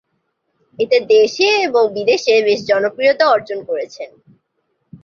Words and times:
এতে 0.79 0.97
দেশে 1.11 1.47
এবং 1.67 1.83
বিদেশে 1.95 2.33
বেশ 2.47 2.59
জনপ্রিয়তা 2.69 3.25
অর্জন 3.27 3.59
করেছেন। 3.69 4.09